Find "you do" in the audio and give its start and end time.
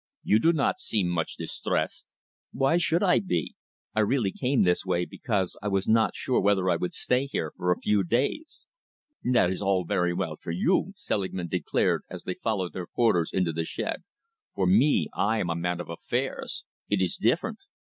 0.23-0.51